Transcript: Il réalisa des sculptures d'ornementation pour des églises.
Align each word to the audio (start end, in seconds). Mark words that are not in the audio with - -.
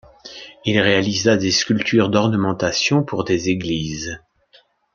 Il 0.65 0.79
réalisa 0.79 1.37
des 1.37 1.51
sculptures 1.51 2.09
d'ornementation 2.09 3.03
pour 3.03 3.23
des 3.23 3.49
églises. 3.49 4.19